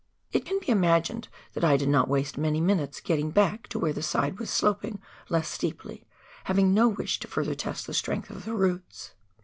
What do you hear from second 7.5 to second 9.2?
test the strength of the roots